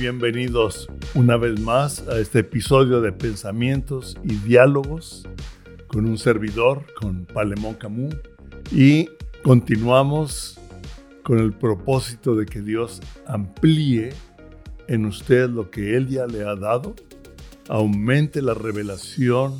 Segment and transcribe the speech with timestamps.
[0.00, 5.28] bienvenidos una vez más a este episodio de Pensamientos y Diálogos
[5.88, 8.16] con un servidor, con Palemón Camus.
[8.72, 9.10] Y
[9.42, 10.58] continuamos
[11.22, 14.14] con el propósito de que Dios amplíe
[14.88, 16.94] en usted lo que Él ya le ha dado,
[17.68, 19.52] aumente la revelación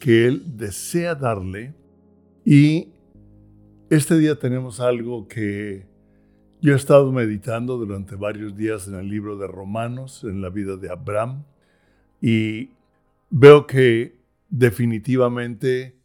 [0.00, 1.74] que Él desea darle.
[2.46, 2.94] Y
[3.90, 5.84] este día tenemos algo que
[6.66, 10.76] yo he estado meditando durante varios días en el libro de Romanos, en la vida
[10.76, 11.44] de Abraham,
[12.20, 12.70] y
[13.30, 15.96] veo que definitivamente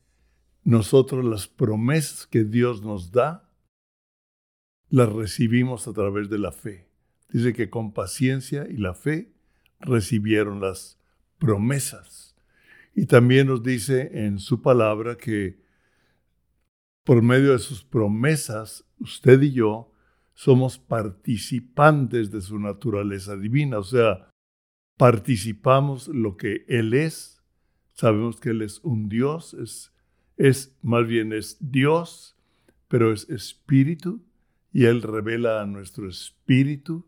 [0.64, 3.50] nosotros las promesas que Dios nos da,
[4.92, 6.88] las recibimos a través de la fe.
[7.30, 9.34] Dice que con paciencia y la fe
[9.80, 11.00] recibieron las
[11.40, 12.36] promesas.
[12.94, 15.60] Y también nos dice en su palabra que
[17.04, 19.91] por medio de sus promesas, usted y yo
[20.34, 24.30] somos participantes de su naturaleza divina, o sea,
[24.98, 27.44] participamos lo que Él es,
[27.94, 29.94] sabemos que Él es un Dios, es,
[30.38, 32.38] es más bien es Dios,
[32.88, 34.24] pero es espíritu,
[34.74, 37.06] y Él revela a nuestro espíritu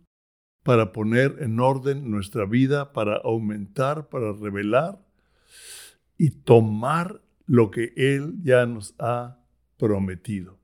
[0.63, 5.05] para poner en orden nuestra vida, para aumentar, para revelar
[6.17, 9.39] y tomar lo que Él ya nos ha
[9.77, 10.62] prometido.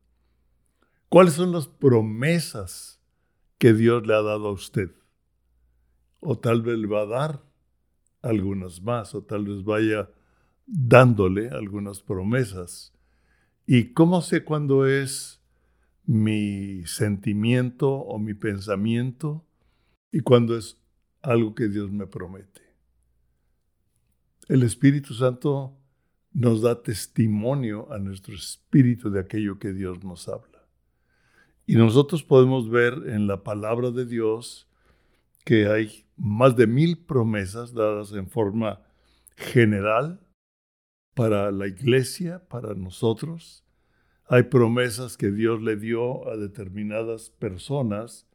[1.09, 3.01] ¿Cuáles son las promesas
[3.57, 4.91] que Dios le ha dado a usted?
[6.19, 7.43] O tal vez le va a dar
[8.21, 10.11] algunas más, o tal vez vaya
[10.67, 12.93] dándole algunas promesas.
[13.65, 15.41] ¿Y cómo sé cuándo es
[16.05, 19.47] mi sentimiento o mi pensamiento
[20.11, 20.79] y cuándo es
[21.23, 22.61] algo que Dios me promete?
[24.47, 25.75] El Espíritu Santo
[26.33, 30.58] nos da testimonio a nuestro espíritu de aquello que Dios nos habla.
[31.69, 34.67] Y nosotros podemos ver en la palabra de Dios
[35.45, 38.81] que hay más de mil promesas dadas en forma
[39.37, 40.19] general
[41.13, 43.63] para la iglesia, para nosotros.
[44.25, 48.27] Hay promesas que Dios le dio a determinadas personas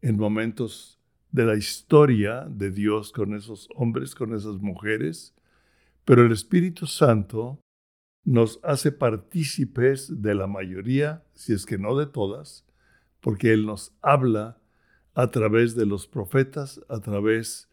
[0.00, 0.98] en momentos
[1.32, 5.34] de la historia de Dios con esos hombres, con esas mujeres,
[6.06, 7.60] pero el Espíritu Santo
[8.24, 12.64] nos hace partícipes de la mayoría, si es que no de todas,
[13.20, 14.58] porque Él nos habla
[15.14, 17.68] a través de los profetas, a través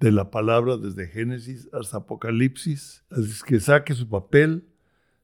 [0.00, 3.04] de la palabra desde Génesis hasta Apocalipsis.
[3.10, 4.68] Así es que saque su papel,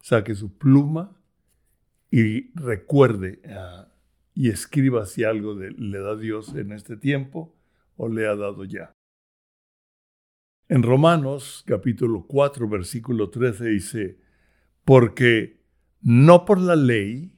[0.00, 1.16] saque su pluma
[2.10, 3.88] y recuerde ah,
[4.34, 7.56] y escriba si algo le da Dios en este tiempo
[7.96, 8.92] o le ha dado ya.
[10.68, 14.18] En Romanos capítulo 4 versículo 13 dice,
[14.84, 15.62] porque
[16.00, 17.32] no por la ley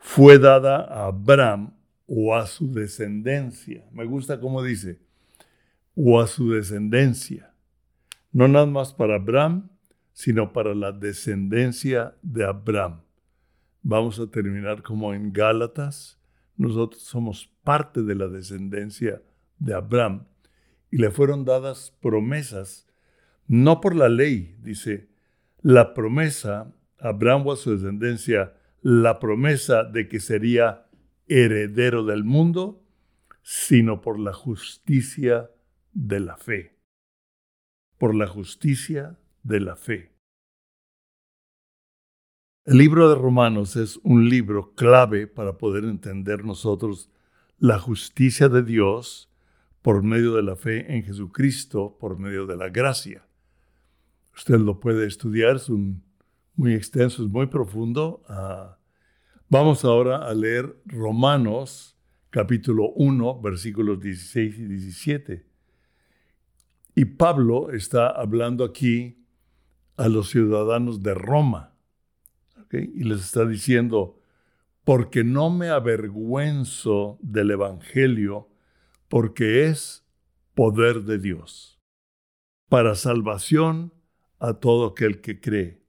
[0.00, 1.74] fue dada a Abraham
[2.06, 3.84] o a su descendencia.
[3.92, 4.98] Me gusta cómo dice,
[5.94, 7.54] o a su descendencia.
[8.32, 9.68] No nada más para Abraham,
[10.12, 13.02] sino para la descendencia de Abraham.
[13.82, 16.18] Vamos a terminar como en Gálatas.
[16.56, 19.22] Nosotros somos parte de la descendencia
[19.58, 20.24] de Abraham
[20.90, 22.86] y le fueron dadas promesas,
[23.46, 25.08] no por la ley, dice,
[25.62, 30.86] la promesa, Abraham o a su descendencia, la promesa de que sería
[31.26, 32.82] heredero del mundo,
[33.42, 35.50] sino por la justicia
[35.92, 36.76] de la fe.
[37.98, 40.12] Por la justicia de la fe.
[42.64, 47.10] El libro de Romanos es un libro clave para poder entender nosotros
[47.58, 49.30] la justicia de Dios
[49.82, 53.26] por medio de la fe en Jesucristo, por medio de la gracia.
[54.34, 56.02] Usted lo puede estudiar, es un
[56.60, 58.22] muy extenso, es muy profundo.
[59.48, 61.96] Vamos ahora a leer Romanos
[62.28, 65.46] capítulo 1, versículos 16 y 17.
[66.96, 69.24] Y Pablo está hablando aquí
[69.96, 71.74] a los ciudadanos de Roma.
[72.70, 74.20] Y les está diciendo,
[74.84, 78.50] porque no me avergüenzo del Evangelio,
[79.08, 80.06] porque es
[80.54, 81.80] poder de Dios,
[82.68, 83.94] para salvación
[84.38, 85.79] a todo aquel que cree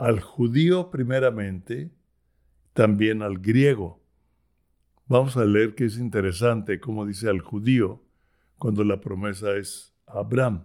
[0.00, 1.90] al judío primeramente,
[2.72, 4.02] también al griego.
[5.06, 8.02] Vamos a leer que es interesante cómo dice al judío
[8.56, 10.64] cuando la promesa es Abraham.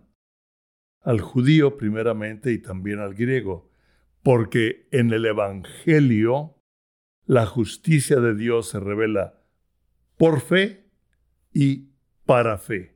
[1.02, 3.70] Al judío primeramente y también al griego,
[4.24, 6.56] porque en el Evangelio
[7.26, 9.42] la justicia de Dios se revela
[10.16, 10.90] por fe
[11.52, 11.90] y
[12.26, 12.96] para fe.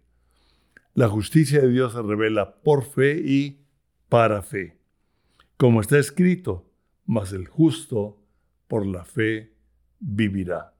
[0.93, 3.65] La justicia de Dios se revela por fe y
[4.07, 4.78] para fe
[5.59, 6.71] como está escrito,
[7.05, 8.17] mas el justo
[8.69, 9.57] por la fe
[9.99, 10.73] vivirá.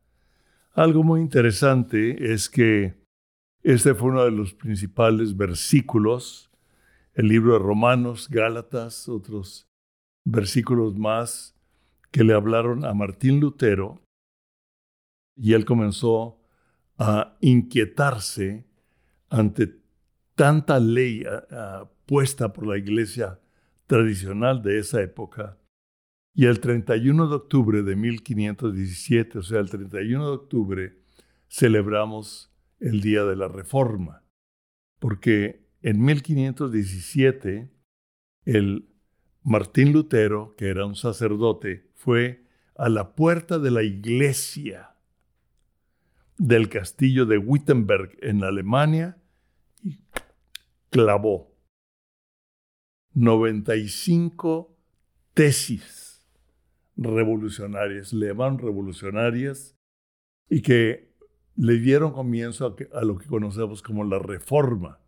[0.71, 2.97] Algo muy interesante es que
[3.61, 6.49] Este fue uno de los principales versículos,
[7.13, 9.67] el libro de Romanos, Gálatas, otros
[10.23, 11.59] versículos más
[12.09, 13.99] que le hablaron a Martín Lutero
[15.35, 16.39] y él comenzó
[16.97, 18.65] a inquietarse
[19.29, 19.75] ante
[20.35, 21.25] tanta ley
[22.05, 23.41] puesta por la iglesia
[23.89, 25.57] tradicional de esa época.
[26.35, 30.97] Y el 31 de octubre de 1517, o sea, el 31 de octubre,
[31.49, 34.23] celebramos el Día de la Reforma,
[34.99, 37.71] porque en 1517
[38.45, 38.87] el
[39.41, 42.45] Martín Lutero, que era un sacerdote, fue
[42.75, 44.91] a la puerta de la iglesia
[46.37, 49.17] del castillo de Wittenberg en Alemania
[49.81, 49.97] y
[50.91, 51.48] clavó
[53.19, 54.77] 95
[55.33, 56.25] tesis
[56.95, 59.75] revolucionarias, le llamaron revolucionarias,
[60.49, 61.13] y que
[61.57, 65.01] le dieron comienzo a, lo que conocemos como la reforma.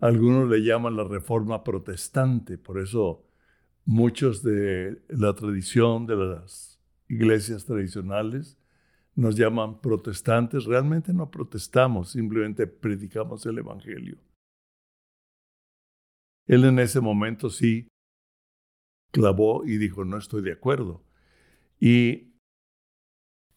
[0.00, 3.26] Algunos le llaman la reforma protestante, por eso
[3.86, 6.78] muchos de la tradición de las
[7.08, 8.58] iglesias tradicionales
[9.14, 10.66] nos llaman protestantes.
[10.66, 14.18] Realmente no protestamos, simplemente predicamos el Evangelio.
[16.50, 17.86] Él en ese momento sí
[19.12, 21.04] clavó y dijo, no estoy de acuerdo.
[21.78, 22.32] Y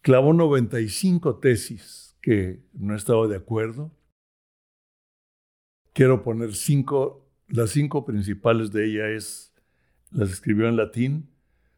[0.02, 3.92] clavó 95 tesis que no estaba de acuerdo.
[5.94, 9.56] Quiero poner cinco, las cinco principales de ella es,
[10.12, 11.32] las escribió en latín,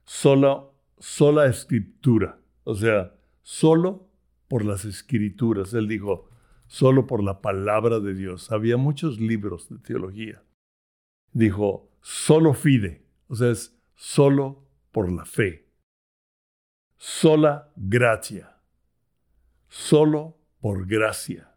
[0.03, 0.65] sola,
[0.97, 4.09] sola escritura, o sea, solo
[4.49, 5.73] por las escrituras.
[5.73, 6.29] Él dijo,
[6.67, 8.51] solo por la palabra de Dios.
[8.51, 10.43] Había muchos libros de teología
[11.35, 15.67] dijo, solo fide, o sea, es solo por la fe.
[16.97, 18.57] Sola gracia,
[19.67, 21.53] solo por gracia.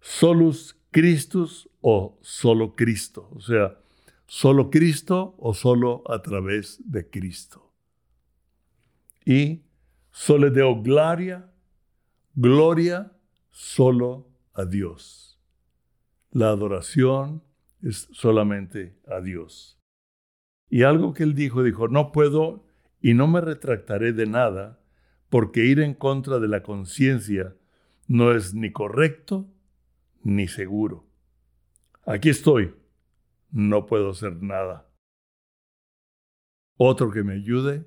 [0.00, 3.78] Solus Christus o solo Cristo, o sea,
[4.26, 7.72] solo Cristo o solo a través de Cristo.
[9.24, 9.62] Y
[10.10, 11.52] sole deo gloria,
[12.34, 13.12] gloria
[13.50, 15.38] solo a Dios.
[16.32, 17.45] La adoración
[17.82, 19.80] es solamente a Dios.
[20.68, 22.66] Y algo que él dijo, dijo, no puedo
[23.00, 24.80] y no me retractaré de nada,
[25.28, 27.54] porque ir en contra de la conciencia
[28.08, 29.48] no es ni correcto
[30.22, 31.06] ni seguro.
[32.04, 32.74] Aquí estoy,
[33.50, 34.88] no puedo hacer nada.
[36.76, 37.86] Otro que me ayude,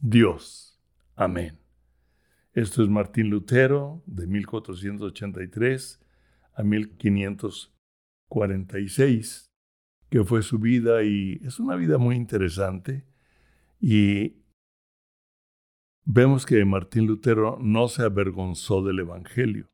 [0.00, 0.80] Dios.
[1.16, 1.58] Amén.
[2.52, 6.00] Esto es Martín Lutero de 1483
[6.54, 7.77] a 1500.
[8.28, 9.52] 46,
[10.10, 13.04] que fue su vida y es una vida muy interesante.
[13.80, 14.42] Y
[16.04, 19.68] vemos que Martín Lutero no se avergonzó del Evangelio.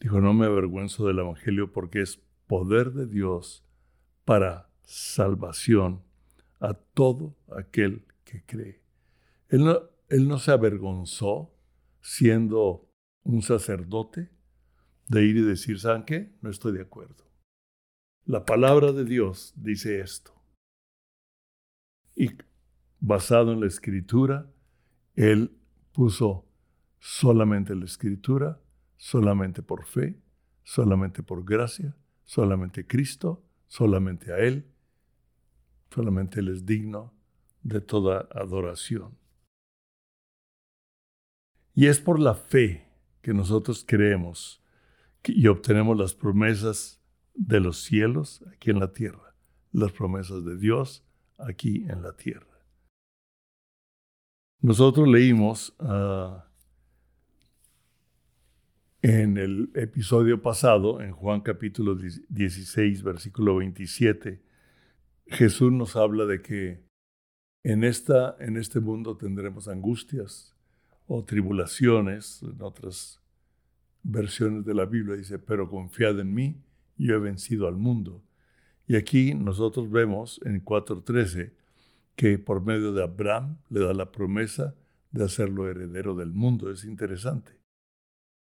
[0.00, 3.64] Dijo, no me avergüenzo del Evangelio porque es poder de Dios
[4.24, 6.02] para salvación
[6.58, 8.82] a todo aquel que cree.
[9.48, 11.54] Él no, él no se avergonzó
[12.00, 12.90] siendo
[13.22, 14.30] un sacerdote,
[15.10, 16.30] de ir y decir, ¿saben qué?
[16.40, 17.24] No estoy de acuerdo.
[18.26, 20.32] La palabra de Dios dice esto.
[22.14, 22.28] Y
[23.00, 24.48] basado en la escritura,
[25.16, 25.50] él
[25.92, 26.46] puso
[27.00, 28.60] solamente la escritura,
[28.96, 30.16] solamente por fe,
[30.62, 34.64] solamente por gracia, solamente Cristo, solamente a Él,
[35.92, 37.12] solamente Él es digno
[37.62, 39.18] de toda adoración.
[41.74, 42.86] Y es por la fe
[43.22, 44.59] que nosotros creemos
[45.24, 47.00] y obtenemos las promesas
[47.34, 49.34] de los cielos aquí en la tierra,
[49.72, 51.04] las promesas de Dios
[51.38, 52.46] aquí en la tierra.
[54.62, 56.46] Nosotros leímos ah,
[59.02, 64.42] en el episodio pasado, en Juan capítulo 16, versículo 27,
[65.26, 66.84] Jesús nos habla de que
[67.62, 70.54] en, esta, en este mundo tendremos angustias
[71.06, 73.19] o tribulaciones, en otras
[74.02, 76.62] versiones de la Biblia dice, pero confiad en mí,
[76.96, 78.22] yo he vencido al mundo.
[78.86, 81.52] Y aquí nosotros vemos en 4.13
[82.16, 84.74] que por medio de Abraham le da la promesa
[85.10, 86.70] de hacerlo heredero del mundo.
[86.70, 87.58] Es interesante.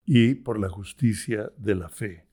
[0.05, 2.27] Y por la justicia de la fe.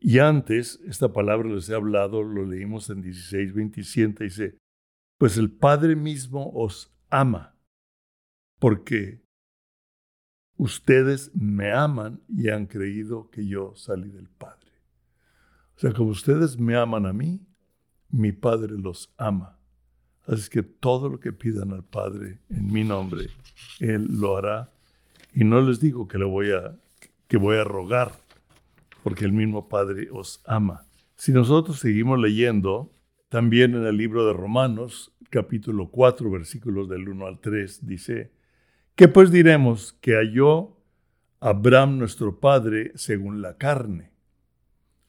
[0.00, 4.58] Y antes, esta palabra les he hablado, lo leímos en 16.27, dice,
[5.18, 7.58] pues el Padre mismo os ama,
[8.60, 9.20] porque
[10.58, 14.72] ustedes me aman y han creído que yo salí del Padre.
[15.76, 17.40] O sea, como ustedes me aman a mí,
[18.10, 19.56] mi Padre los ama.
[20.26, 23.28] Así que todo lo que pidan al Padre en mi nombre,
[23.80, 24.70] Él lo hará.
[25.32, 26.76] Y no les digo que lo voy a,
[27.28, 28.12] que voy a rogar,
[29.02, 30.84] porque el mismo Padre os ama.
[31.16, 32.92] Si nosotros seguimos leyendo,
[33.28, 38.32] también en el libro de Romanos, capítulo 4, versículos del 1 al 3, dice,
[38.98, 40.76] ¿qué pues diremos que halló
[41.38, 44.10] Abraham nuestro Padre según la carne?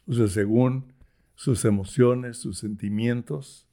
[0.06, 0.94] O sea, según
[1.34, 3.68] sus emociones, sus sentimientos.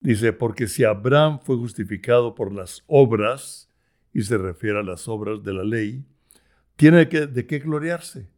[0.00, 3.70] Dice, porque si Abraham fue justificado por las obras,
[4.12, 6.04] y se refiere a las obras de la ley,
[6.74, 8.30] tiene que, de qué gloriarse,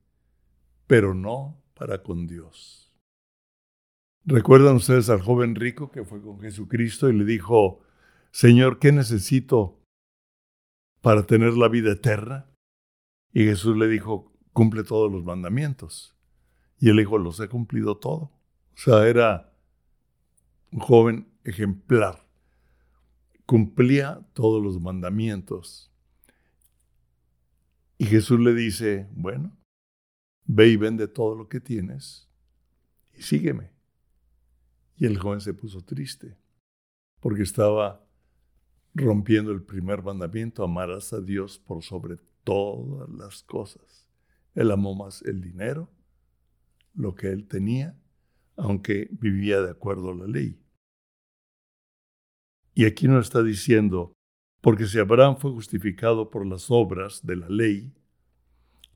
[0.86, 2.92] pero no para con Dios.
[4.24, 7.80] ¿Recuerdan ustedes al joven rico que fue con Jesucristo y le dijo,
[8.30, 9.77] Señor, ¿qué necesito
[11.00, 12.50] para tener la vida eterna?
[13.32, 16.16] Y Jesús le dijo, cumple todos los mandamientos.
[16.78, 18.32] Y él dijo, los he cumplido todo.
[18.74, 19.52] O sea, era
[20.70, 22.26] un joven ejemplar.
[23.46, 25.92] Cumplía todos los mandamientos.
[27.96, 29.56] Y Jesús le dice, bueno,
[30.44, 32.28] ve y vende todo lo que tienes
[33.12, 33.72] y sígueme.
[34.96, 36.36] Y el joven se puso triste
[37.20, 38.07] porque estaba
[38.98, 44.08] rompiendo el primer mandamiento, amarás a Dios por sobre todas las cosas.
[44.54, 45.90] Él amó más el dinero,
[46.94, 47.96] lo que él tenía,
[48.56, 50.60] aunque vivía de acuerdo a la ley.
[52.74, 54.12] Y aquí nos está diciendo,
[54.60, 57.92] porque si Abraham fue justificado por las obras de la ley,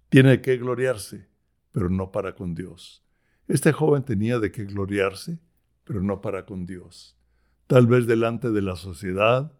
[0.08, 1.28] tiene que gloriarse,
[1.70, 3.04] pero no para con Dios.
[3.48, 5.38] Este joven tenía de qué gloriarse,
[5.84, 7.18] pero no para con Dios.
[7.66, 9.52] Tal vez delante de la sociedad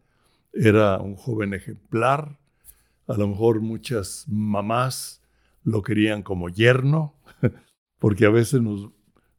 [0.53, 2.39] era un joven ejemplar,
[3.07, 5.23] a lo mejor muchas mamás
[5.65, 7.15] lo querían como yerno,
[7.99, 8.61] porque a veces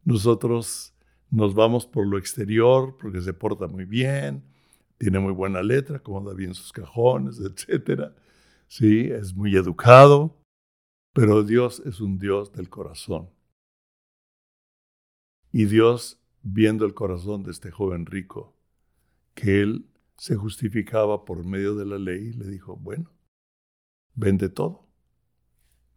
[0.03, 0.93] nosotros
[1.29, 4.43] nos vamos por lo exterior, porque se porta muy bien,
[4.97, 8.13] tiene muy buena letra, acomoda bien sus cajones, etc.
[8.67, 10.37] Sí, es muy educado,
[11.13, 13.29] pero Dios es un Dios del corazón.
[15.51, 18.55] Y Dios, viendo el corazón de este joven rico,
[19.35, 19.85] que él
[20.17, 23.11] se justificaba por medio de la ley, le dijo, bueno,
[24.15, 24.87] vende todo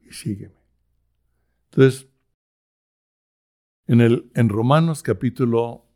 [0.00, 0.56] y sígueme.
[1.70, 2.08] Entonces,
[3.86, 5.86] en, el, en Romanos capítulo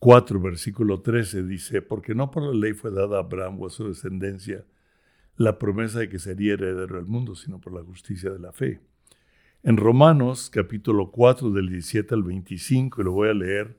[0.00, 3.70] 4, versículo 13 dice, porque no por la ley fue dada a Abraham o a
[3.70, 4.64] su descendencia
[5.36, 8.80] la promesa de que sería heredero del mundo, sino por la justicia de la fe.
[9.62, 13.77] En Romanos capítulo 4 del 17 al 25, y lo voy a leer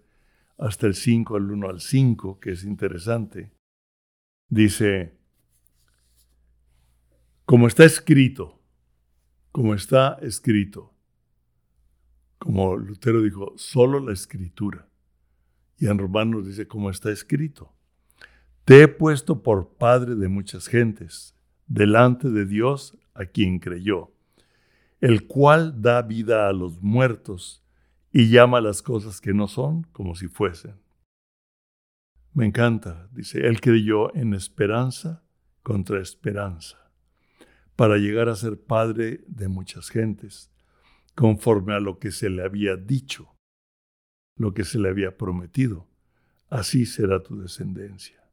[0.59, 3.51] hasta el 5 al 1 al 5, que es interesante,
[4.49, 5.17] dice,
[7.45, 8.59] como está escrito,
[9.51, 10.93] como está escrito,
[12.37, 14.87] como Lutero dijo, solo la escritura
[15.77, 17.73] y en Romanos dice, como está escrito,
[18.65, 21.35] te he puesto por padre de muchas gentes,
[21.67, 24.11] delante de Dios a quien creyó,
[24.99, 27.63] el cual da vida a los muertos
[28.11, 30.75] y llama las cosas que no son como si fuesen.
[32.33, 35.23] Me encanta, dice, él creyó en esperanza
[35.63, 36.77] contra esperanza,
[37.75, 40.51] para llegar a ser padre de muchas gentes,
[41.15, 43.35] conforme a lo que se le había dicho
[44.39, 45.85] lo que se le había prometido.
[46.49, 48.23] Así será tu descendencia.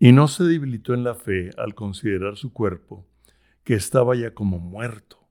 [0.00, 3.06] Y no se debilitó en la fe al considerar su cuerpo,
[3.62, 5.28] que estaba ya como muerto,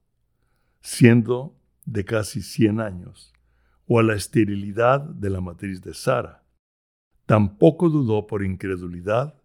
[0.82, 3.34] siendo de casi cien años,
[3.88, 6.44] o a la esterilidad de la matriz de Sara.
[7.26, 9.36] Tampoco dudó por incredulidad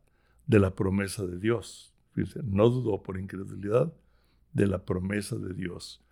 [0.47, 1.95] de la promesa de Dios.
[2.45, 3.93] no dudó por incredulidad
[4.53, 6.05] de la promesa de Dios.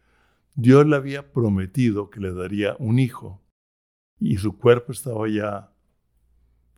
[0.55, 3.41] Dios le había prometido que le daría un hijo
[4.19, 5.73] y su cuerpo estaba ya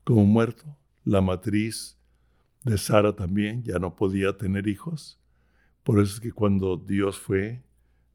[0.04, 0.76] como muerto.
[1.04, 1.99] La matriz
[2.64, 5.21] de Sara también ya no podía tener hijos.
[5.82, 7.62] Por eso es que cuando Dios fue,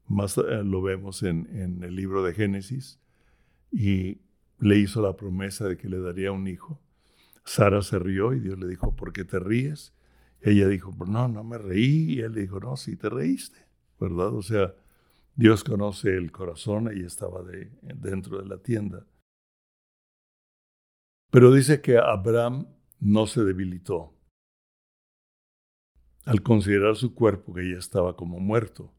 [0.06, 2.98] más eh, lo vemos en, en el libro de Génesis,
[3.70, 4.20] y
[4.58, 6.80] le hizo la promesa de que le daría un hijo.
[7.44, 9.94] Sara se rió y Dios le dijo, ¿por qué te ríes?
[10.40, 12.14] ella dijo, pues no, no me reí.
[12.14, 13.58] Y él le dijo, no, sí te reíste,
[14.00, 14.34] ¿verdad?
[14.34, 14.74] O sea,
[15.34, 19.06] Dios conoce el corazón, ella estaba de, dentro de la tienda.
[21.30, 22.68] Pero dice que Abraham
[23.00, 24.14] no se debilitó
[26.24, 28.92] al considerar su cuerpo que ya estaba como muerto,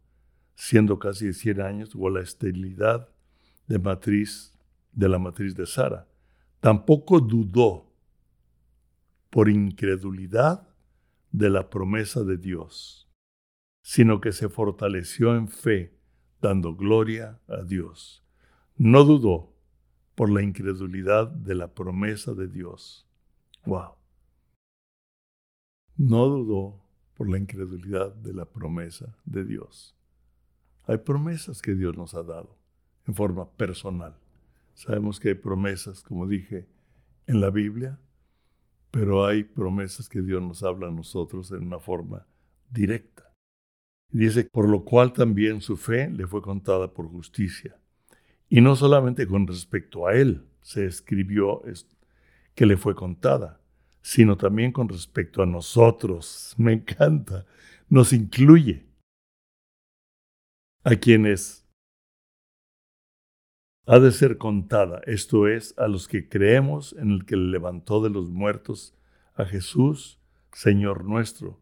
[0.55, 3.09] siendo casi de 100 años, o la esterilidad
[3.67, 4.53] de matriz
[4.91, 6.07] de la matriz de Sara.
[6.59, 7.89] Tampoco dudó
[9.29, 10.67] por incredulidad
[11.31, 13.09] de la promesa de Dios,
[13.81, 15.97] sino que se fortaleció en fe,
[16.41, 18.23] dando gloria a Dios.
[18.75, 19.55] No dudó
[20.15, 23.07] por la incredulidad de la promesa de Dios.
[23.65, 23.93] Wow.
[25.95, 29.95] No dudó por la incredulidad de la promesa de Dios.
[30.87, 32.57] hay promesas que Dios nos ha dado
[33.05, 34.18] en forma personal.
[34.79, 36.65] Sabemos que hay promesas, como dije,
[37.27, 37.99] en la Biblia,
[38.91, 42.25] pero hay promesas que Dios nos habla a nosotros en una forma
[42.71, 43.29] directa.
[44.09, 47.77] Dice, por lo cual también su fe le fue contada por justicia.
[48.47, 51.61] Y no solamente con respecto a él se escribió
[52.55, 53.59] que le fue contada,
[54.01, 56.55] sino también con respecto a nosotros.
[56.57, 57.45] Me encanta,
[57.89, 58.85] nos incluye
[60.85, 61.68] a quienes
[63.85, 68.01] ha de ser contada, esto es, a los que creemos en el que le levantó
[68.01, 68.95] de los muertos
[69.35, 70.19] a Jesús,
[70.53, 71.59] Señor nuestro,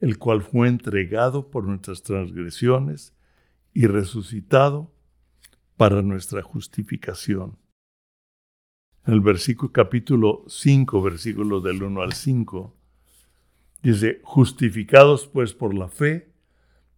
[0.00, 3.14] el cual fue entregado por nuestras transgresiones
[3.74, 4.92] y resucitado
[5.76, 7.58] para nuestra justificación.
[9.06, 12.74] En el versículo capítulo 5, versículos del 1 al 5,
[13.82, 16.32] dice, justificados pues por la fe,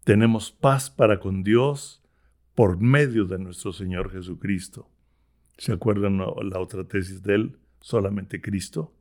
[0.04, 2.02] tenemos paz para con Dios
[2.58, 4.90] por medio de nuestro Señor Jesucristo.
[5.58, 7.58] ¿Se acuerdan la otra tesis de él?
[7.80, 8.92] Solamente Cristo.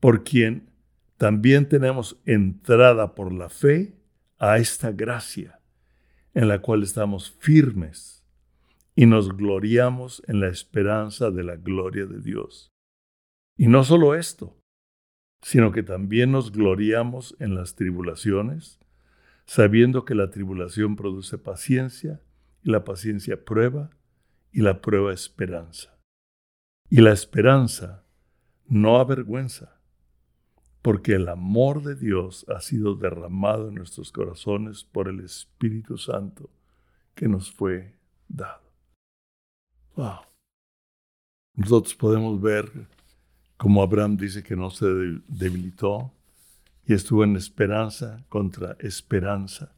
[0.00, 0.70] Por quien
[1.18, 3.94] también tenemos entrada por la fe
[4.38, 5.60] a esta gracia,
[6.32, 8.24] en la cual estamos firmes
[8.94, 12.70] y nos gloriamos en la esperanza de la gloria de Dios.
[13.58, 14.56] Y no solo esto,
[15.42, 18.77] sino que también nos gloriamos en las tribulaciones,
[19.48, 22.20] sabiendo que la tribulación produce paciencia,
[22.62, 23.88] y la paciencia prueba,
[24.52, 25.98] y la prueba esperanza.
[26.90, 28.04] Y la esperanza
[28.66, 29.80] no avergüenza,
[30.82, 36.50] porque el amor de Dios ha sido derramado en nuestros corazones por el Espíritu Santo
[37.14, 37.96] que nos fue
[38.28, 38.70] dado.
[39.96, 40.20] Wow.
[41.54, 42.70] Nosotros podemos ver
[43.56, 44.86] como Abraham dice que no se
[45.26, 46.12] debilitó,
[46.88, 49.76] y estuvo en esperanza contra esperanza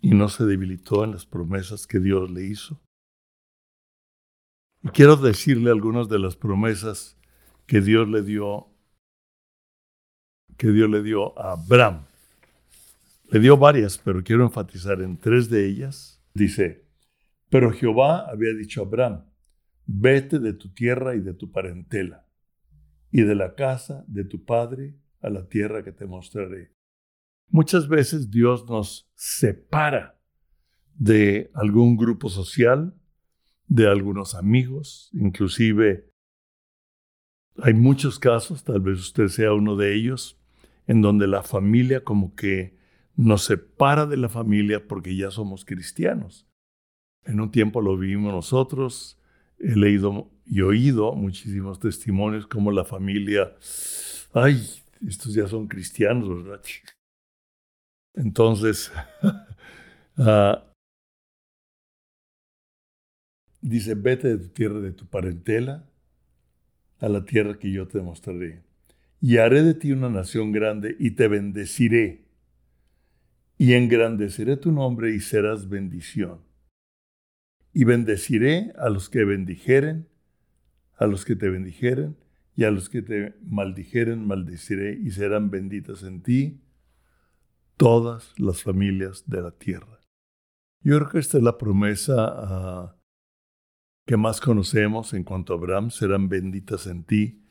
[0.00, 2.80] y no se debilitó en las promesas que Dios le hizo.
[4.82, 7.18] Y quiero decirle algunas de las promesas
[7.66, 8.68] que Dios le dio
[10.56, 12.06] que Dios le dio a Abraham.
[13.30, 16.22] Le dio varias, pero quiero enfatizar en tres de ellas.
[16.32, 16.86] Dice,
[17.50, 19.26] pero Jehová había dicho a Abraham,
[19.86, 22.26] vete de tu tierra y de tu parentela,
[23.10, 26.72] y de la casa de tu padre, a la tierra que te mostraré.
[27.48, 30.18] Muchas veces Dios nos separa
[30.94, 32.94] de algún grupo social,
[33.66, 36.12] de algunos amigos, inclusive
[37.58, 40.38] hay muchos casos, tal vez usted sea uno de ellos,
[40.86, 42.76] en donde la familia como que
[43.14, 46.48] nos separa de la familia porque ya somos cristianos.
[47.24, 49.20] En un tiempo lo vivimos nosotros,
[49.58, 53.54] he leído y oído muchísimos testimonios como la familia,
[54.32, 56.62] ay, estos ya son cristianos, ¿verdad?
[58.14, 58.92] Entonces,
[60.16, 60.64] ah,
[63.60, 65.88] dice, vete de tu tierra, de tu parentela,
[66.98, 68.62] a la tierra que yo te mostraré.
[69.20, 72.24] Y haré de ti una nación grande y te bendeciré.
[73.56, 76.40] Y engrandeceré tu nombre y serás bendición.
[77.72, 80.08] Y bendeciré a los que bendijeren,
[80.96, 82.16] a los que te bendijeren,
[82.54, 86.60] y a los que te maldijeren maldeciré y serán benditas en ti
[87.76, 90.00] todas las familias de la tierra.
[90.82, 92.96] Yo creo que esta es la promesa ah,
[94.06, 97.44] que más conocemos en cuanto a Abraham, serán benditas en ti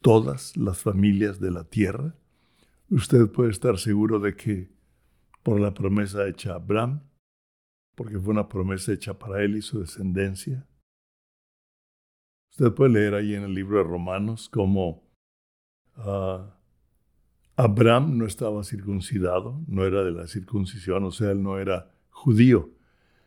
[0.00, 2.14] todas las familias de la tierra.
[2.90, 4.70] Usted puede estar seguro de que
[5.42, 7.02] por la promesa hecha a Abraham,
[7.96, 10.66] porque fue una promesa hecha para él y su descendencia,
[12.58, 15.02] Usted puede leer ahí en el libro de Romanos cómo
[15.96, 16.56] ah,
[17.54, 22.70] Abraham no estaba circuncidado, no era de la circuncisión, o sea, él no era judío.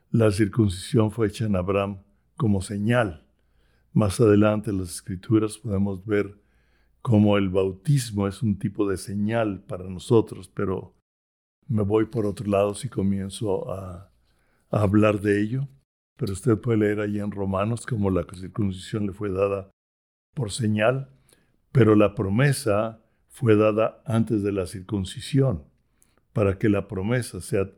[0.10, 2.00] La circuncisión fue hecha en Abraham
[2.38, 3.24] como señal.
[3.94, 6.36] Más adelante en las escrituras podemos ver
[7.04, 10.96] cómo el bautismo es un tipo de señal para nosotros, pero
[11.68, 14.10] me voy por otro lado si comienzo a
[14.72, 15.68] hablar de ello.
[16.20, 19.72] Pero usted puede leer ahí en Romanos cómo la circuncisión le fue dada
[20.36, 21.10] por señal,
[21.72, 25.64] pero la promesa fue dada antes de la circuncisión,
[26.34, 27.72] para que la promesa sea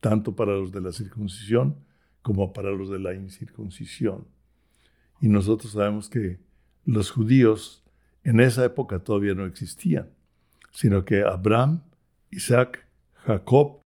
[0.00, 1.84] tanto para los de la circuncisión
[2.22, 4.26] como para los de la incircuncisión.
[5.20, 6.40] Y nosotros sabemos que
[6.86, 7.84] los judíos
[8.24, 10.08] en esa época todavía no existían,
[10.70, 11.82] sino que Abraham,
[12.30, 12.88] Isaac,
[13.26, 13.82] Jacob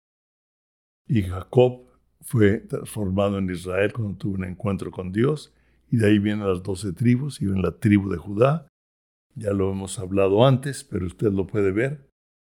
[1.08, 1.87] y Jacob
[2.28, 5.54] fue transformado en Israel cuando tuvo un encuentro con Dios,
[5.90, 8.68] y de ahí vienen las doce tribus, y en la tribu de Judá,
[9.34, 12.12] ya lo hemos hablado antes, pero usted lo puede ver,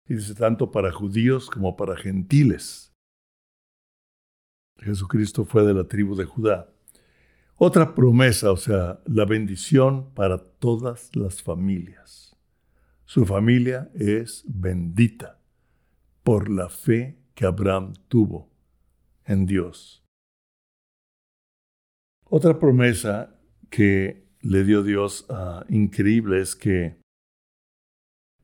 [0.07, 2.91] y dice tanto para judíos como para gentiles.
[4.79, 6.73] Jesucristo fue de la tribu de Judá.
[7.55, 12.35] Otra promesa, o sea, la bendición para todas las familias.
[13.05, 15.39] Su familia es bendita
[16.23, 18.49] por la fe que Abraham tuvo
[19.29, 20.03] en Dios.
[22.25, 23.39] Otra promesa
[23.69, 26.99] que le dio Dios uh, increíble es que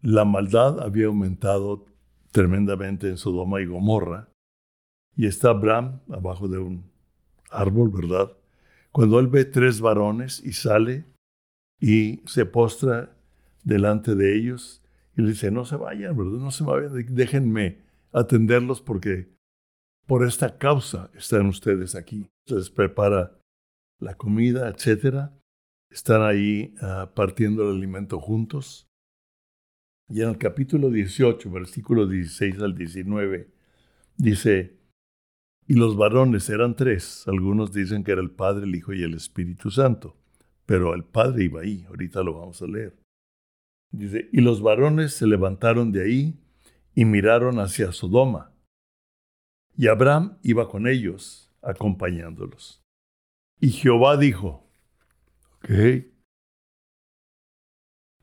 [0.01, 1.85] la maldad había aumentado
[2.31, 4.29] tremendamente en Sodoma y Gomorra
[5.15, 6.83] y está Abraham abajo de un
[7.49, 8.31] árbol, ¿verdad?
[8.91, 11.05] Cuando él ve tres varones y sale
[11.79, 13.17] y se postra
[13.63, 14.83] delante de ellos
[15.17, 16.39] y le dice, no se vayan, ¿verdad?
[16.39, 19.34] No se vayan, déjenme atenderlos porque
[20.07, 22.29] por esta causa están ustedes aquí.
[22.47, 23.39] Se les prepara
[23.99, 25.33] la comida, etcétera.
[25.89, 28.87] Están ahí uh, partiendo el alimento juntos.
[30.09, 33.49] Y en el capítulo 18, versículo 16 al 19,
[34.17, 34.77] dice,
[35.67, 37.23] y los varones eran tres.
[37.27, 40.15] Algunos dicen que era el Padre, el Hijo y el Espíritu Santo.
[40.67, 41.85] Pero el Padre iba ahí.
[41.87, 42.95] Ahorita lo vamos a leer.
[43.91, 46.39] Dice, y los varones se levantaron de ahí
[46.93, 48.51] y miraron hacia Sodoma.
[49.77, 52.81] Y Abraham iba con ellos, acompañándolos.
[53.59, 54.69] Y Jehová dijo,
[55.57, 55.69] ok,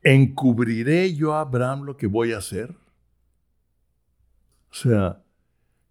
[0.01, 2.75] ¿encubriré yo a Abraham lo que voy a hacer?
[4.71, 5.23] O sea,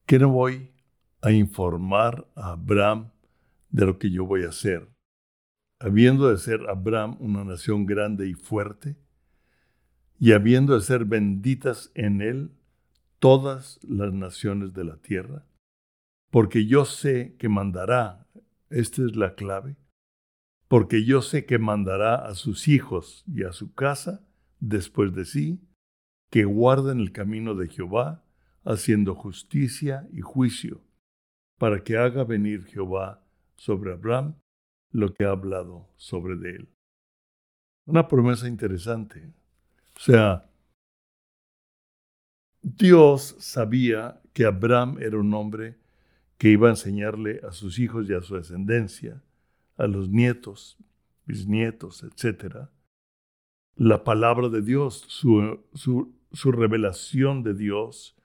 [0.07, 0.73] ¿qué no voy
[1.21, 3.13] a informar a Abraham
[3.71, 4.89] de lo que yo voy a hacer?
[5.79, 8.97] Habiendo de ser Abraham una nación grande y fuerte,
[10.19, 12.53] y habiendo de ser benditas en él
[13.19, 15.45] todas las naciones de la tierra,
[16.33, 18.27] porque yo sé que mandará
[18.73, 19.77] esta es la clave.
[20.67, 24.27] Porque yo sé que mandará a sus hijos y a su casa
[24.59, 25.61] después de sí,
[26.31, 28.25] que guarden el camino de Jehová,
[28.65, 30.81] haciendo justicia y juicio,
[31.59, 33.23] para que haga venir Jehová
[33.57, 34.37] sobre Abraham
[34.91, 36.69] lo que ha hablado sobre de él.
[37.85, 39.35] Una promesa interesante.
[39.97, 40.49] O sea,
[42.63, 45.82] Dios sabía que Abraham era un hombre
[46.43, 49.23] que iba a enseñarle a sus hijos y a su descendencia,
[49.77, 50.77] a los nietos,
[51.25, 52.67] bisnietos, etc.,
[53.77, 58.17] la palabra de Dios, su, su, revelación de Dios,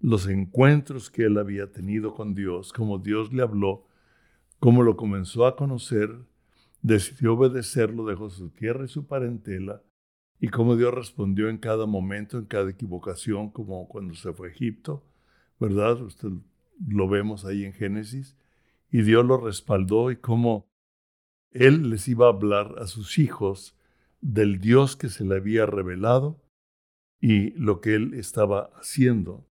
[0.00, 3.86] los encuentros que él había tenido con Dios, cómo Dios le habló,
[4.58, 6.10] cómo lo comenzó a conocer,
[6.82, 9.84] decidió obedecerlo, dejó su tierra y su parentela,
[10.40, 14.50] y cómo Dios respondió en cada momento, en cada equivocación, como cuando se fue a
[14.50, 15.04] Egipto,
[15.60, 16.02] ¿verdad?
[16.02, 16.32] Usted
[16.86, 18.36] lo vemos ahí en Génesis,
[18.90, 20.70] y Dios lo respaldó y cómo
[21.50, 23.76] Él les iba a hablar a sus hijos
[24.20, 26.40] del Dios que se le había revelado
[27.20, 29.46] y lo que Él estaba haciendo.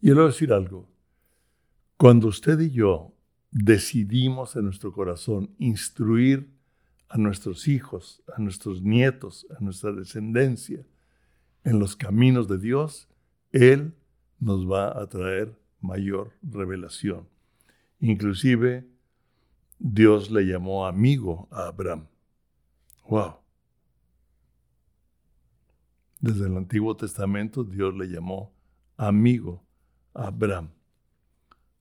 [0.00, 0.88] Y le a decir algo,
[1.96, 3.14] cuando usted y yo
[3.50, 6.50] decidimos en nuestro corazón instruir
[7.08, 10.84] a nuestros hijos, a nuestros nietos, a nuestra descendencia
[11.62, 13.08] en los caminos de Dios,
[13.52, 13.94] Él
[14.40, 17.28] nos va a traer mayor revelación.
[18.00, 18.86] Inclusive
[19.78, 22.06] Dios le llamó amigo a Abraham.
[23.08, 23.36] Wow.
[26.20, 28.52] Desde el Antiguo Testamento Dios le llamó
[28.96, 29.64] amigo
[30.14, 30.70] a Abraham,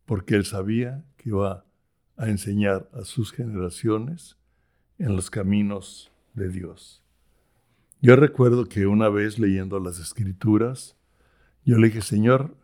[0.05, 1.65] porque él sabía que iba
[2.17, 4.37] a enseñar a sus generaciones
[4.97, 7.03] en los caminos de Dios.
[8.01, 10.97] Yo recuerdo que una vez leyendo las escrituras,
[11.63, 12.57] yo le dije, Señor,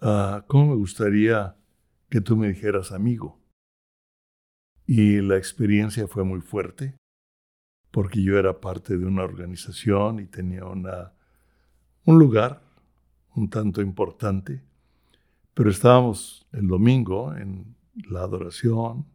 [0.00, 1.56] Ah, ¿cómo me gustaría
[2.10, 3.40] que tú me dijeras amigo?
[4.86, 6.94] Y la experiencia fue muy fuerte,
[7.90, 11.12] porque yo era parte de una organización y tenía una,
[12.04, 12.62] un lugar
[13.34, 14.62] un tanto importante,
[15.54, 17.74] pero estábamos el domingo en
[18.10, 19.06] la adoración,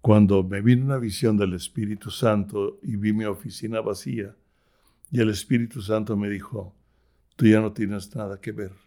[0.00, 4.34] cuando me vino una visión del Espíritu Santo y vi mi oficina vacía,
[5.12, 6.74] y el Espíritu Santo me dijo,
[7.36, 8.85] tú ya no tienes nada que ver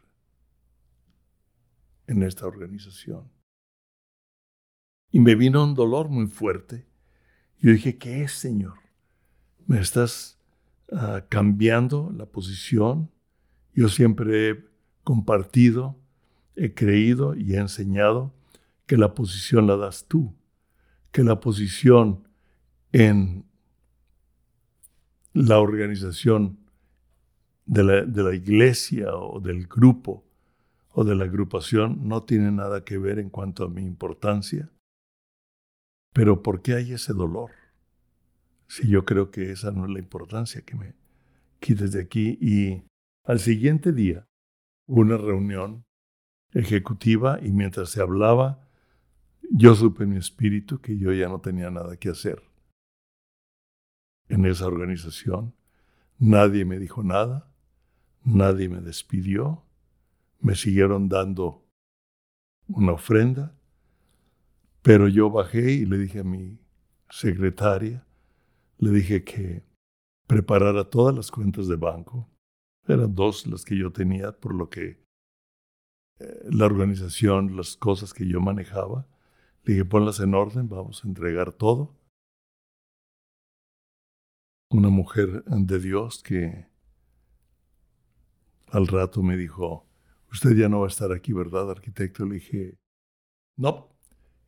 [2.10, 3.32] en esta organización.
[5.12, 6.88] Y me vino un dolor muy fuerte.
[7.60, 8.80] Yo dije, ¿qué es, Señor?
[9.67, 10.39] ¿Me estás
[10.91, 13.12] ah, cambiando la posición?
[13.76, 14.65] Yo siempre he
[15.04, 16.00] compartido,
[16.56, 18.34] he creído y he enseñado
[18.88, 20.36] que la posición la das tú,
[21.12, 22.28] que la posición
[22.91, 23.45] en
[25.34, 26.58] la organización
[27.67, 30.29] de la, de la iglesia o del grupo
[31.04, 34.72] de la agrupación no tiene nada que ver en cuanto a mi importancia.
[36.14, 37.52] Pero ¿por qué hay ese dolor?
[38.68, 40.96] Si yo creo que esa no es la importancia que me
[41.60, 42.38] quites de aquí.
[42.42, 42.84] Y
[43.26, 44.28] al siguiente día,
[44.88, 45.86] una reunión
[46.54, 48.68] ejecutiva y mientras se hablaba,
[49.52, 52.42] yo supe en mi espíritu que yo ya no tenía nada que hacer
[54.28, 55.56] en esa organización.
[56.18, 57.52] Nadie me dijo nada,
[58.24, 59.64] nadie me despidió,
[60.39, 61.65] me siguieron dando
[62.67, 63.56] una ofrenda,
[64.82, 66.60] pero yo bajé y le dije a mi
[67.10, 68.06] secretaria,
[68.78, 69.63] le dije que
[70.28, 72.30] preparara todas las cuentas de banco.
[72.88, 75.04] Eran dos las que yo tenía, por lo que
[76.19, 79.08] eh, la organización, las cosas que yo manejaba,
[79.63, 81.95] le dije, ponlas en orden, vamos a entregar todo.
[84.71, 86.67] Una mujer de Dios que
[88.67, 89.88] al rato me dijo,
[90.32, 92.26] usted ya no va a estar aquí, ¿verdad, arquitecto?
[92.26, 92.78] Le dije,
[93.56, 93.96] no.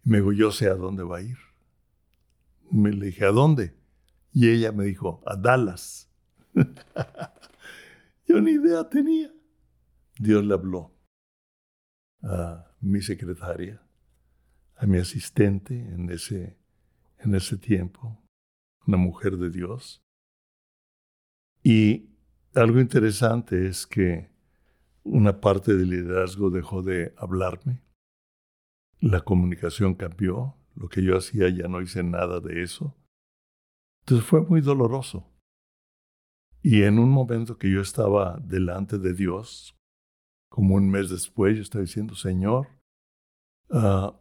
[0.03, 1.37] me dijo, yo sé a dónde va a ir.
[2.71, 3.75] Me le dije, ¿a dónde?
[4.31, 6.09] Y ella me dijo, a Dallas.
[8.27, 9.31] yo ni idea tenía.
[10.17, 10.95] Dios le habló
[12.23, 13.81] a mi secretaria,
[14.75, 16.57] a mi asistente en ese,
[17.19, 18.23] en ese tiempo,
[18.85, 20.03] una mujer de Dios.
[21.63, 22.09] Y
[22.53, 24.30] algo interesante es que
[25.03, 27.81] una parte del liderazgo dejó de hablarme,
[28.99, 32.95] la comunicación cambió, lo que yo hacía ya no hice nada de eso.
[34.01, 35.27] Entonces fue muy doloroso.
[36.61, 39.75] Y en un momento que yo estaba delante de Dios,
[40.49, 42.67] como un mes después, yo estaba diciendo, Señor,
[43.69, 44.13] uh,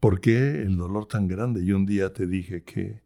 [0.00, 1.62] ¿por qué el dolor tan grande?
[1.62, 3.02] Y un día te dije que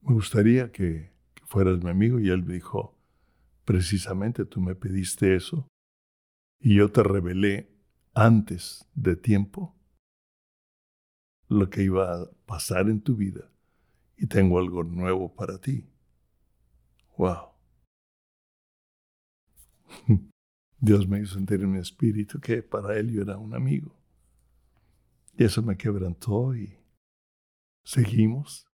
[0.00, 2.98] me gustaría que, que fueras mi amigo y él me dijo,
[3.64, 5.68] precisamente tú me pediste eso
[6.62, 7.68] y yo te revelé
[8.14, 9.74] antes de tiempo
[11.48, 13.50] lo que iba a pasar en tu vida
[14.16, 15.84] y tengo algo nuevo para ti.
[17.18, 17.48] Wow.
[20.78, 23.94] Dios me hizo sentir en mi espíritu que para él yo era un amigo.
[25.36, 26.78] Y eso me quebrantó y
[27.84, 28.66] seguimos.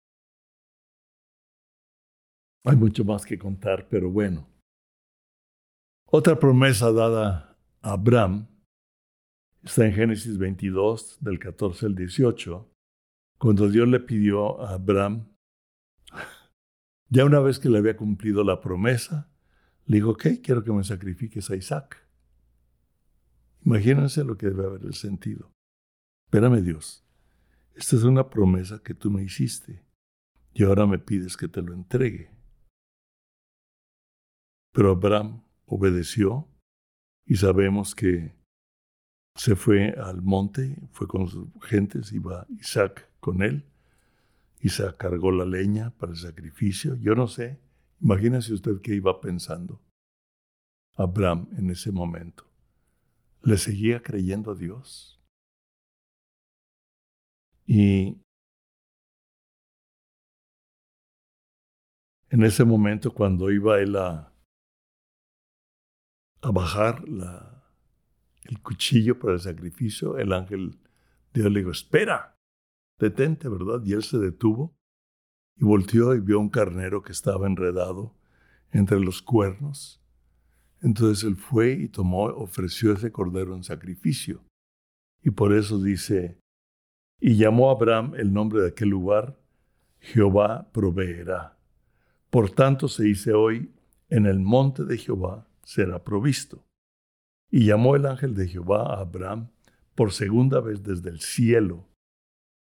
[2.65, 4.47] Hay mucho más que contar, pero bueno.
[6.05, 7.48] Otra promesa dada
[7.93, 8.47] Abraham
[9.63, 12.71] está en Génesis 22, del 14 al 18,
[13.39, 15.29] cuando Dios le pidió a Abraham
[17.09, 19.31] ya una vez que le había cumplido la promesa,
[19.87, 22.07] le dijo, ok, quiero que me sacrifiques a Isaac.
[23.65, 25.51] Imagínense lo que debe haber el sentido.
[26.27, 27.07] Espérame Dios,
[27.75, 29.83] esta es una promesa que tú me hiciste
[30.53, 32.31] y ahora me pides que te lo entregue.
[34.73, 36.47] Pero Abraham obedeció
[37.29, 38.35] y sabemos que
[39.37, 43.65] se fue al monte, fue con sus gentes, iba Isaac con él
[44.61, 46.97] Isaac cargó la leña para el sacrificio.
[46.97, 47.61] Yo no sé.
[48.01, 49.81] Imagínese usted qué iba pensando.
[50.97, 52.45] Abraham en ese momento.
[53.43, 55.21] ¿Le seguía creyendo a Dios?
[57.67, 58.21] Y
[62.31, 64.33] en ese momento cuando iba él a,
[66.41, 67.05] a bajar
[68.45, 70.79] el cuchillo para el sacrificio, el ángel
[71.33, 72.37] de Dios le dijo, espera,
[72.99, 73.83] detente, ¿verdad?
[73.85, 74.77] Y él se detuvo
[75.57, 78.15] y volteó y vio un carnero que estaba enredado
[78.71, 80.03] entre los cuernos.
[80.81, 84.45] Entonces él fue y tomó, ofreció ese cordero en sacrificio.
[85.23, 86.39] Y por eso dice,
[87.21, 89.41] y llamó a Abraham el nombre de aquel lugar,
[89.99, 91.59] Jehová proveerá.
[92.31, 93.73] Por tanto se dice hoy,
[94.09, 96.65] en el monte de Jehová será provisto.
[97.51, 99.51] Y llamó el ángel de Jehová a Abraham
[99.95, 101.87] por segunda vez desde el cielo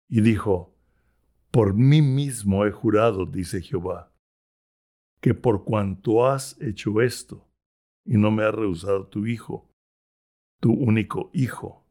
[0.09, 0.75] y dijo,
[1.51, 4.11] Por mí mismo he jurado, dice Jehová,
[5.21, 7.47] que por cuanto has hecho esto
[8.07, 9.71] y no me has rehusado tu hijo,
[10.61, 11.85] tu único hijo,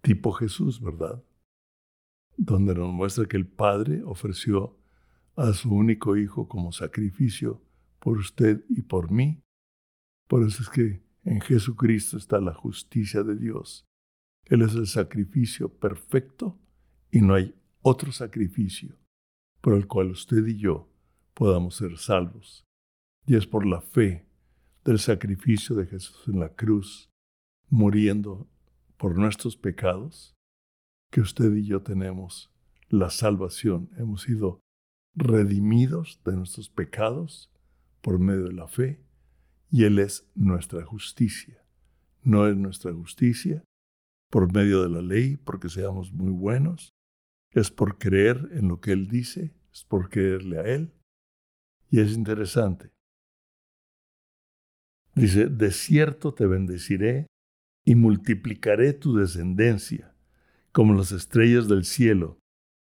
[0.00, 1.24] tipo Jesús, ¿verdad?
[2.36, 4.78] Donde nos muestra que el Padre ofreció
[5.34, 7.63] a su único hijo como sacrificio
[8.04, 9.42] por usted y por mí.
[10.28, 13.88] Por eso es que en Jesucristo está la justicia de Dios
[14.46, 16.58] él es el sacrificio perfecto
[17.10, 18.98] y no hay otro sacrificio
[19.60, 20.90] por el cual usted y yo
[21.32, 22.66] podamos ser salvos.
[23.26, 24.26] Y es por la fe
[24.84, 27.10] del sacrificio de Jesús en la cruz,
[27.70, 28.46] muriendo
[28.98, 30.34] por nuestros pecados,
[31.10, 32.52] que usted y yo tenemos
[32.90, 33.88] la salvación.
[33.96, 34.60] Hemos sido
[35.14, 37.50] redimidos de nuestros pecados
[38.04, 39.00] por medio de la fe
[39.70, 41.64] y Él es nuestra justicia.
[42.22, 43.64] No es nuestra justicia,
[44.30, 46.92] por medio de la ley, porque seamos muy buenos,
[47.50, 50.92] es por creer en lo que Él dice, es por creerle a Él.
[51.90, 52.90] Y es interesante.
[55.14, 57.26] Dice, de cierto te bendeciré
[57.86, 60.14] y multiplicaré tu descendencia
[60.72, 62.38] como las estrellas del cielo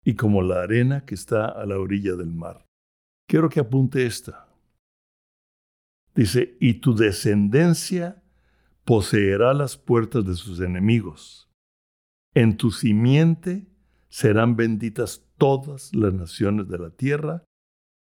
[0.05, 2.67] y como la arena que está a la orilla del mar.
[3.29, 4.48] Quiero que apunte esta.
[6.19, 8.21] Dice, y tu descendencia
[8.85, 11.49] poseerá las puertas de sus enemigos.
[12.35, 13.69] En tu simiente
[14.09, 17.45] serán benditas todas las naciones de la tierra,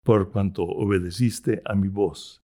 [0.04, 2.40] por cuanto obedeciste a mi voz.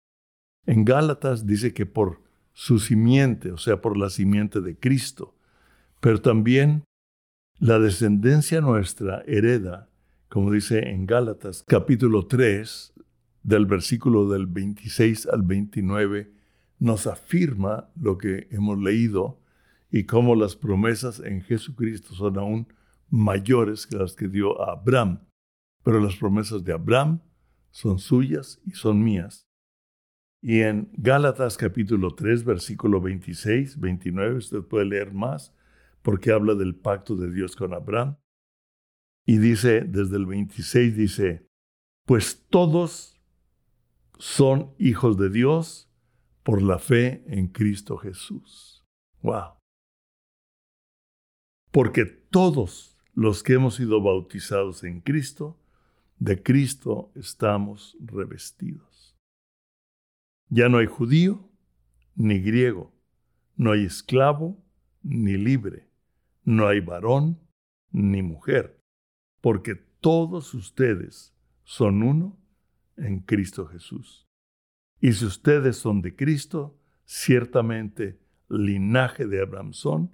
[0.67, 2.21] En Gálatas dice que por
[2.53, 5.37] su simiente, o sea, por la simiente de Cristo,
[6.01, 6.83] pero también
[7.61, 9.89] la descendencia nuestra hereda,
[10.31, 12.93] como dice en Gálatas capítulo 3,
[13.43, 16.33] del versículo del 26 al 29,
[16.79, 19.41] nos afirma lo que hemos leído
[19.91, 22.69] y cómo las promesas en Jesucristo son aún
[23.09, 25.21] mayores que las que dio a Abraham.
[25.83, 27.21] Pero las promesas de Abraham
[27.71, 29.47] son suyas y son mías.
[30.43, 35.55] Y en Gálatas capítulo 3, versículo 26, 29, usted puede leer más
[36.03, 38.17] porque habla del pacto de Dios con Abraham.
[39.27, 41.47] Y dice, desde el 26 dice,
[42.07, 43.20] pues todos
[44.21, 45.91] son hijos de Dios
[46.43, 48.85] por la fe en Cristo Jesús.
[49.23, 49.55] Wow.
[51.73, 55.59] Porque todos los que hemos sido bautizados en Cristo,
[56.19, 59.17] de Cristo estamos revestidos.
[60.51, 61.49] Ya no hay judío
[62.15, 62.93] ni griego,
[63.57, 64.63] no hay esclavo
[65.03, 65.89] ni libre,
[66.45, 67.41] no hay varón
[67.91, 68.83] ni mujer,
[69.41, 72.40] porque todos ustedes son uno
[73.01, 74.27] en Cristo Jesús.
[75.01, 80.13] Y si ustedes son de Cristo, ciertamente linaje de Abraham son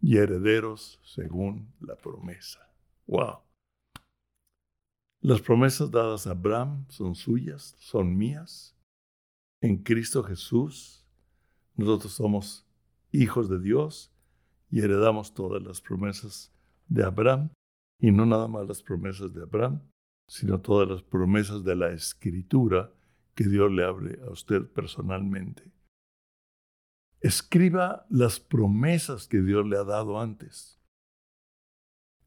[0.00, 2.60] y herederos según la promesa.
[3.06, 3.40] ¡Wow!
[5.20, 8.76] Las promesas dadas a Abraham son suyas, son mías.
[9.62, 11.04] En Cristo Jesús,
[11.74, 12.66] nosotros somos
[13.10, 14.12] hijos de Dios
[14.70, 16.52] y heredamos todas las promesas
[16.88, 17.50] de Abraham,
[17.98, 19.80] y no nada más las promesas de Abraham,
[20.28, 22.92] sino todas las promesas de la Escritura
[23.34, 25.70] que Dios le abre a usted personalmente.
[27.20, 30.80] Escriba las promesas que Dios le ha dado antes.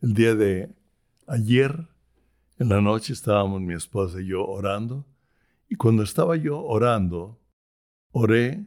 [0.02, 0.76] El día de
[1.28, 1.88] ayer,
[2.58, 5.06] en la noche, estábamos mi esposa y yo orando,
[5.68, 7.40] y cuando estaba yo orando,
[8.12, 8.66] oré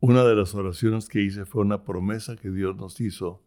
[0.00, 3.44] una de las oraciones que hice fue una promesa que Dios nos hizo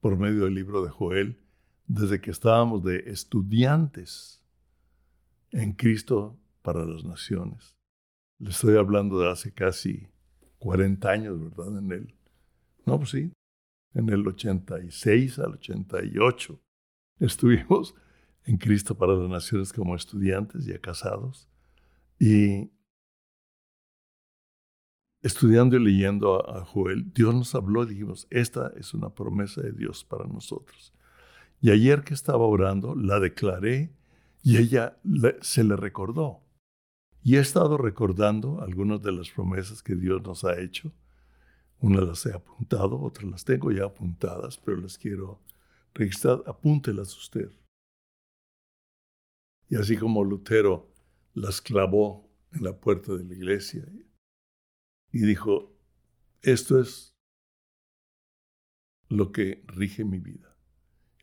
[0.00, 1.38] por medio del libro de Joel
[1.88, 4.44] desde que estábamos de estudiantes
[5.50, 7.76] en Cristo para las naciones.
[8.38, 10.06] Le estoy hablando de hace casi
[10.58, 11.78] 40 años, ¿verdad?
[11.78, 12.14] En el,
[12.84, 13.32] no, pues sí,
[13.94, 16.60] en el 86 al 88
[17.20, 17.94] estuvimos
[18.44, 21.48] en Cristo para las Naciones como estudiantes ya casados.
[22.20, 22.70] Y
[25.22, 29.72] estudiando y leyendo a, Joel, Dios nos habló y dijimos, esta es una promesa de
[29.72, 30.92] Dios para nosotros.
[31.60, 33.92] Y ayer que estaba orando, la declaré
[34.42, 34.98] y ella
[35.40, 36.40] se le recordó.
[37.22, 40.92] Y he estado recordando algunas de las promesas que Dios nos ha hecho.
[41.80, 45.42] Unas las he apuntado, otras las tengo ya apuntadas, pero las quiero
[45.94, 46.42] registrar.
[46.46, 47.50] Apúntelas usted.
[49.68, 50.92] Y así como Lutero
[51.34, 53.86] las clavó en la puerta de la iglesia
[55.12, 55.76] y dijo,
[56.42, 57.14] esto es
[59.08, 60.57] lo que rige mi vida.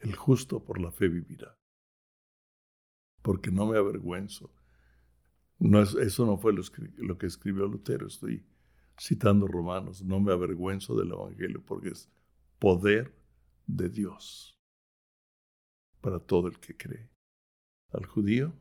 [0.05, 1.57] El justo por la fe vivirá.
[3.21, 4.53] Porque no me avergüenzo.
[5.57, 6.61] No es, eso no fue lo,
[6.97, 8.07] lo que escribió Lutero.
[8.07, 8.45] Estoy
[8.99, 10.03] citando Romanos.
[10.03, 12.11] No me avergüenzo del Evangelio porque es
[12.59, 13.15] poder
[13.65, 14.59] de Dios
[16.01, 17.09] para todo el que cree.
[17.91, 18.53] Al judío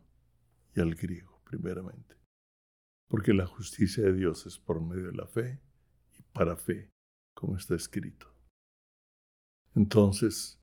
[0.74, 2.24] y al griego, primeramente
[3.14, 5.60] porque la justicia de Dios es por medio de la fe
[6.18, 6.90] y para fe,
[7.32, 8.26] como está escrito.
[9.74, 10.60] Entonces,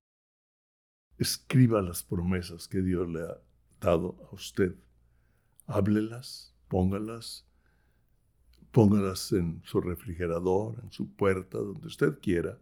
[1.22, 3.38] escriba las promesas que Dios le ha
[3.80, 4.76] dado a usted.
[5.68, 7.46] Háblelas, póngalas,
[8.72, 12.58] póngalas en su refrigerador, en su puerta, donde usted quiera.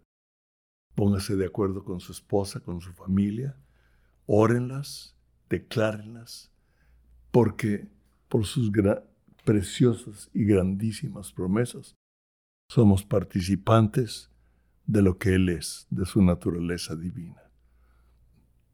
[0.93, 3.55] Póngase de acuerdo con su esposa, con su familia.
[4.25, 5.15] Órenlas,
[5.49, 6.51] declárenlas,
[7.31, 7.87] porque
[8.27, 8.71] por sus
[9.45, 11.95] preciosas y grandísimas promesas,
[12.69, 14.29] somos participantes
[14.85, 17.48] de lo que Él es, de su naturaleza divina.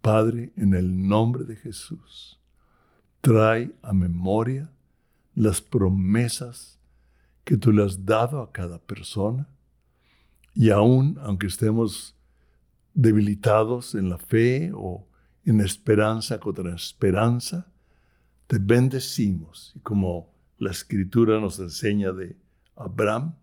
[0.06, 2.40] Padre, en el nombre de Jesús,
[3.22, 4.70] trae a memoria
[5.34, 6.80] las promesas
[7.44, 9.50] que tú le has dado a cada persona
[10.54, 12.16] y aún aunque estemos
[12.94, 15.08] debilitados en la fe o
[15.44, 17.66] en esperanza contra esperanza,
[18.46, 22.38] te bendecimos y como la escritura nos enseña de
[22.76, 23.34] Abraham,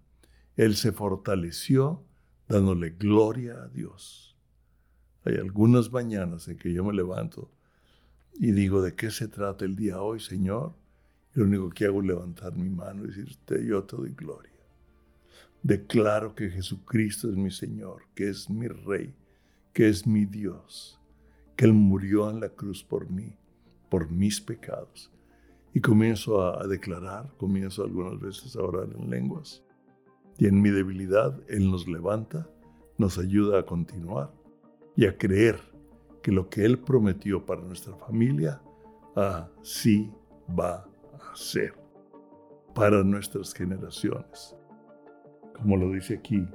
[0.55, 2.05] él se fortaleció
[2.47, 4.32] dándole gloria a Dios.
[5.25, 7.49] Hay algunas mañanas en que yo me levanto
[8.35, 10.73] y digo, ¿de qué se trata el día hoy, Señor?
[11.35, 14.51] Y lo único que hago es levantar mi mano y decirte, yo te doy gloria.
[15.62, 19.14] Declaro que Jesucristo es mi Señor, que es mi Rey,
[19.73, 20.99] que es mi Dios,
[21.55, 23.37] que Él murió en la cruz por mí,
[23.89, 25.11] por mis pecados.
[25.73, 29.62] Y comienzo a declarar, comienzo algunas veces a orar en lenguas.
[30.37, 32.49] Y en mi debilidad Él nos levanta,
[32.99, 34.41] nos ayuda a continuar
[34.97, 35.59] y a creer
[36.22, 38.61] que lo que Él prometió para nuestra familia,
[39.14, 40.12] así
[40.59, 41.74] va a ser
[42.74, 44.57] para nuestras generaciones.
[45.55, 46.47] Como lo dice aquí,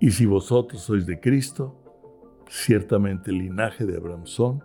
[0.00, 1.78] y si vosotros sois de Cristo,
[2.48, 4.62] ciertamente el linaje de Abraham son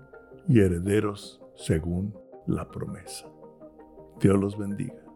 [0.47, 2.15] y herederos según
[2.47, 3.27] la promesa.
[4.19, 5.06] Dios los bendiga.